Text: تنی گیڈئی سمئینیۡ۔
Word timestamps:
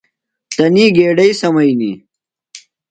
تنی 0.55 0.85
گیڈئی 0.95 1.31
سمئینیۡ۔ 1.39 1.97